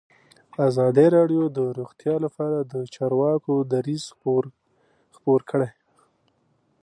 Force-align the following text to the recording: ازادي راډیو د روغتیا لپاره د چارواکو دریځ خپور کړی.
ازادي 0.67 1.07
راډیو 1.17 1.43
د 1.55 1.57
روغتیا 1.77 2.15
لپاره 2.25 2.57
د 2.71 2.73
چارواکو 2.95 3.53
دریځ 3.71 4.03
خپور 5.15 5.41
کړی. 5.51 5.69